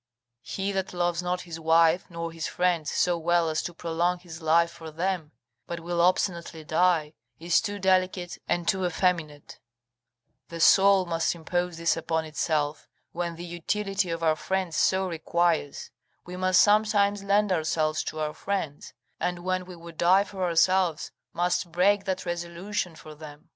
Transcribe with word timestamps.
He 0.41 0.71
that 0.71 0.95
loves 0.95 1.21
not 1.21 1.41
his 1.41 1.59
wife 1.59 2.09
nor 2.09 2.31
his 2.31 2.47
friend 2.47 2.87
so 2.87 3.19
well 3.19 3.49
as 3.49 3.61
to 3.61 3.71
prolong 3.71 4.17
his 4.17 4.41
life 4.41 4.71
for 4.71 4.89
them, 4.89 5.31
but 5.67 5.79
will 5.79 6.01
obstinately 6.01 6.63
die, 6.63 7.13
is 7.39 7.61
too 7.61 7.77
delicate 7.77 8.39
and 8.47 8.67
too 8.67 8.83
effeminate: 8.83 9.59
the 10.49 10.59
soul 10.59 11.05
must 11.05 11.35
impose 11.35 11.77
this 11.77 11.95
upon 11.95 12.25
itself, 12.25 12.87
when 13.11 13.35
the 13.35 13.45
utility 13.45 14.09
of 14.09 14.23
our 14.23 14.35
friends 14.35 14.75
so 14.75 15.07
requires; 15.07 15.91
we 16.25 16.35
must 16.35 16.63
sometimes 16.63 17.23
lend 17.23 17.51
ourselves 17.51 18.03
to 18.05 18.19
our 18.21 18.33
friends, 18.33 18.95
and 19.19 19.43
when 19.45 19.65
we 19.65 19.75
would 19.75 19.97
die 19.99 20.23
for 20.23 20.41
ourselves 20.43 21.11
must 21.31 21.71
break 21.71 22.05
that 22.05 22.25
resolution 22.25 22.95
for 22.95 23.13
them. 23.13 23.49